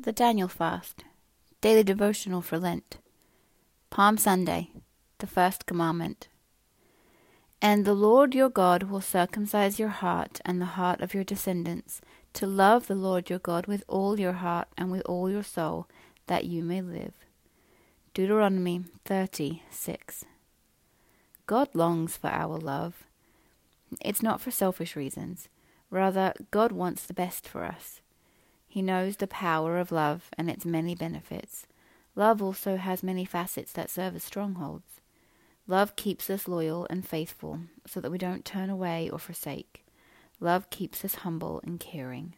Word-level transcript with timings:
The 0.00 0.12
Daniel 0.12 0.46
Fast, 0.46 1.02
Daily 1.60 1.82
Devotional 1.82 2.40
for 2.40 2.56
Lent, 2.56 2.98
Palm 3.90 4.16
Sunday, 4.16 4.70
the 5.18 5.26
First 5.26 5.66
Commandment. 5.66 6.28
And 7.60 7.84
the 7.84 7.94
Lord 7.94 8.32
your 8.32 8.48
God 8.48 8.84
will 8.84 9.00
circumcise 9.00 9.80
your 9.80 9.88
heart 9.88 10.40
and 10.44 10.60
the 10.60 10.76
heart 10.76 11.00
of 11.00 11.14
your 11.14 11.24
descendants, 11.24 12.00
to 12.34 12.46
love 12.46 12.86
the 12.86 12.94
Lord 12.94 13.28
your 13.28 13.40
God 13.40 13.66
with 13.66 13.82
all 13.88 14.20
your 14.20 14.34
heart 14.34 14.68
and 14.78 14.92
with 14.92 15.02
all 15.06 15.28
your 15.28 15.42
soul, 15.42 15.88
that 16.28 16.44
you 16.44 16.62
may 16.62 16.80
live. 16.80 17.14
Deuteronomy 18.14 18.84
30:6. 19.04 20.24
God 21.46 21.70
longs 21.74 22.16
for 22.16 22.28
our 22.28 22.56
love. 22.56 23.02
It's 24.00 24.22
not 24.22 24.40
for 24.40 24.52
selfish 24.52 24.94
reasons. 24.94 25.48
Rather, 25.90 26.34
God 26.52 26.70
wants 26.70 27.04
the 27.04 27.14
best 27.14 27.48
for 27.48 27.64
us. 27.64 28.00
He 28.78 28.82
knows 28.82 29.16
the 29.16 29.26
power 29.26 29.76
of 29.78 29.90
love 29.90 30.30
and 30.38 30.48
its 30.48 30.64
many 30.64 30.94
benefits. 30.94 31.66
Love 32.14 32.40
also 32.40 32.76
has 32.76 33.02
many 33.02 33.24
facets 33.24 33.72
that 33.72 33.90
serve 33.90 34.14
as 34.14 34.22
strongholds. 34.22 35.00
Love 35.66 35.96
keeps 35.96 36.30
us 36.30 36.46
loyal 36.46 36.86
and 36.88 37.04
faithful 37.04 37.58
so 37.88 38.00
that 38.00 38.12
we 38.12 38.18
don't 38.18 38.44
turn 38.44 38.70
away 38.70 39.10
or 39.10 39.18
forsake. 39.18 39.84
Love 40.38 40.70
keeps 40.70 41.04
us 41.04 41.16
humble 41.26 41.60
and 41.64 41.80
caring. 41.80 42.34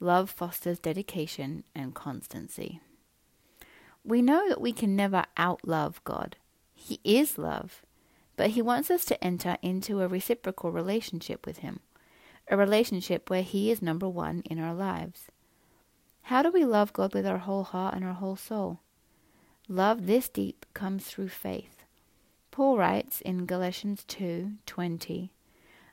Love 0.00 0.30
fosters 0.30 0.78
dedication 0.78 1.64
and 1.74 1.94
constancy. 1.94 2.80
We 4.02 4.22
know 4.22 4.48
that 4.48 4.62
we 4.62 4.72
can 4.72 4.96
never 4.96 5.26
outlove 5.36 5.96
God. 6.04 6.36
He 6.72 6.98
is 7.04 7.36
love, 7.36 7.82
but 8.36 8.52
He 8.52 8.62
wants 8.62 8.90
us 8.90 9.04
to 9.04 9.22
enter 9.22 9.58
into 9.60 10.00
a 10.00 10.08
reciprocal 10.08 10.72
relationship 10.72 11.44
with 11.44 11.58
Him, 11.58 11.80
a 12.48 12.56
relationship 12.56 13.28
where 13.28 13.42
He 13.42 13.70
is 13.70 13.82
number 13.82 14.08
one 14.08 14.42
in 14.46 14.58
our 14.58 14.74
lives. 14.74 15.26
How 16.28 16.42
do 16.42 16.50
we 16.50 16.64
love 16.64 16.94
God 16.94 17.12
with 17.12 17.26
our 17.26 17.36
whole 17.36 17.64
heart 17.64 17.94
and 17.94 18.02
our 18.02 18.14
whole 18.14 18.36
soul? 18.36 18.80
Love 19.68 20.06
this 20.06 20.30
deep 20.30 20.64
comes 20.72 21.04
through 21.04 21.28
faith. 21.28 21.84
Paul 22.50 22.78
writes 22.78 23.20
in 23.20 23.44
Galatians 23.44 24.04
2:20, 24.04 25.28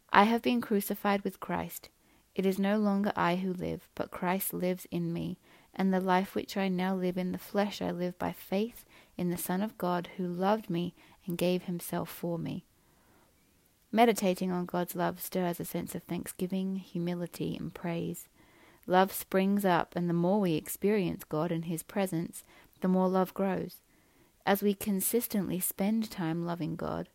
I 0.10 0.24
have 0.24 0.42
been 0.42 0.62
crucified 0.62 1.26
with 1.26 1.42
Christ. 1.42 1.90
It 2.34 2.46
is 2.46 2.58
no 2.58 2.78
longer 2.78 3.12
I 3.14 3.36
who 3.36 3.52
live, 3.52 3.90
but 3.94 4.10
Christ 4.10 4.54
lives 4.54 4.88
in 4.90 5.12
me, 5.12 5.38
and 5.76 5.94
the 5.94 6.00
life 6.00 6.34
which 6.34 6.56
I 6.56 6.70
now 6.70 6.96
live 6.96 7.18
in 7.18 7.34
the 7.34 7.38
flesh 7.38 7.82
I 7.82 7.92
live 7.92 8.18
by 8.18 8.32
faith 8.32 8.86
in 9.18 9.32
the 9.32 9.38
Son 9.38 9.62
of 9.62 9.78
God 9.78 10.12
who 10.16 10.26
loved 10.26 10.70
me 10.70 10.94
and 11.26 11.38
gave 11.38 11.64
himself 11.64 12.10
for 12.10 12.40
me. 12.40 12.64
Meditating 13.92 14.50
on 14.50 14.66
God's 14.66 14.96
love 14.96 15.22
stirs 15.22 15.60
a 15.60 15.66
sense 15.66 15.94
of 15.94 16.04
thanksgiving, 16.04 16.78
humility, 16.78 17.58
and 17.58 17.74
praise. 17.74 18.30
Love 18.92 19.14
springs 19.14 19.64
up, 19.64 19.96
and 19.96 20.10
the 20.10 20.14
more 20.14 20.42
we 20.42 20.56
experience 20.56 21.24
God 21.24 21.50
and 21.50 21.64
His 21.64 21.82
presence, 21.82 22.44
the 22.82 22.90
more 22.90 23.08
love 23.08 23.34
grows. 23.34 23.78
As 24.46 24.62
we 24.62 24.74
consistently 24.74 25.62
spend 25.62 26.12
time 26.12 26.46
loving 26.46 26.76
God, 26.76 27.08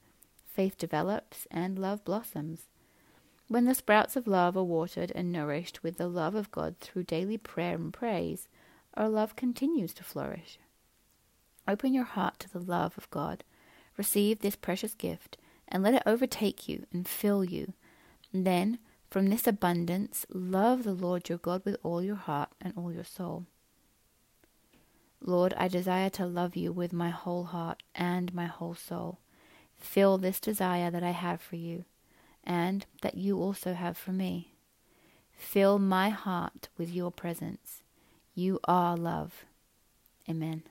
faith 0.46 0.78
develops 0.78 1.46
and 1.50 1.78
love 1.78 2.02
blossoms. 2.02 2.62
When 3.48 3.66
the 3.66 3.74
sprouts 3.74 4.16
of 4.16 4.26
love 4.26 4.56
are 4.56 4.64
watered 4.64 5.12
and 5.14 5.30
nourished 5.30 5.82
with 5.82 5.98
the 5.98 6.08
love 6.08 6.34
of 6.34 6.50
God 6.50 6.76
through 6.80 7.02
daily 7.02 7.36
prayer 7.36 7.74
and 7.74 7.92
praise, 7.92 8.48
our 8.94 9.10
love 9.10 9.36
continues 9.36 9.92
to 9.92 10.02
flourish. 10.02 10.58
Open 11.68 11.92
your 11.92 12.04
heart 12.04 12.38
to 12.38 12.50
the 12.50 12.58
love 12.58 12.96
of 12.96 13.10
God. 13.10 13.44
Receive 13.98 14.38
this 14.38 14.56
precious 14.56 14.94
gift 14.94 15.36
and 15.68 15.82
let 15.82 15.92
it 15.92 16.02
overtake 16.06 16.70
you 16.70 16.86
and 16.90 17.06
fill 17.06 17.44
you. 17.44 17.74
Then, 18.32 18.78
from 19.16 19.30
this 19.30 19.46
abundance, 19.46 20.26
love 20.28 20.84
the 20.84 20.92
Lord 20.92 21.30
your 21.30 21.38
God 21.38 21.62
with 21.64 21.78
all 21.82 22.02
your 22.02 22.16
heart 22.16 22.50
and 22.60 22.74
all 22.76 22.92
your 22.92 23.02
soul. 23.02 23.46
Lord, 25.22 25.54
I 25.56 25.68
desire 25.68 26.10
to 26.10 26.26
love 26.26 26.54
you 26.54 26.70
with 26.70 26.92
my 26.92 27.08
whole 27.08 27.44
heart 27.44 27.82
and 27.94 28.34
my 28.34 28.44
whole 28.44 28.74
soul. 28.74 29.20
Fill 29.74 30.18
this 30.18 30.38
desire 30.38 30.90
that 30.90 31.02
I 31.02 31.12
have 31.12 31.40
for 31.40 31.56
you, 31.56 31.86
and 32.44 32.84
that 33.00 33.16
you 33.16 33.38
also 33.38 33.72
have 33.72 33.96
for 33.96 34.12
me. 34.12 34.52
Fill 35.32 35.78
my 35.78 36.10
heart 36.10 36.68
with 36.76 36.90
your 36.90 37.10
presence. 37.10 37.80
You 38.34 38.60
are 38.68 38.98
love. 38.98 39.46
Amen. 40.28 40.62